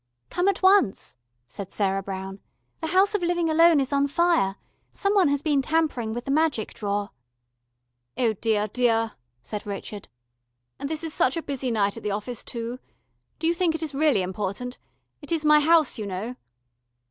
"Come 0.31 0.47
at 0.47 0.63
once," 0.63 1.15
said 1.45 1.71
Sarah 1.71 2.01
Brown. 2.01 2.39
"The 2.79 2.87
House 2.87 3.13
of 3.13 3.21
Living 3.21 3.51
Alone 3.51 3.79
is 3.79 3.93
on 3.93 4.07
fire. 4.07 4.55
Someone 4.91 5.27
has 5.27 5.43
been 5.43 5.61
tampering 5.61 6.11
with 6.11 6.25
the 6.25 6.31
magic 6.31 6.73
drawer." 6.73 7.11
"Oh 8.17 8.33
deah, 8.33 8.67
deah," 8.69 9.15
said 9.43 9.63
Richard. 9.63 10.07
"And 10.79 10.89
this 10.89 11.03
is 11.03 11.13
such 11.13 11.37
a 11.37 11.43
busy 11.43 11.69
night 11.69 11.97
at 11.97 12.01
the 12.01 12.09
office 12.09 12.41
too. 12.43 12.79
Do 13.37 13.45
you 13.45 13.53
think 13.53 13.75
it 13.75 13.83
is 13.83 13.93
really 13.93 14.23
important? 14.23 14.79
It 15.21 15.31
is 15.31 15.45
my 15.45 15.59
house, 15.59 15.99
you 15.99 16.07
know." 16.07 16.35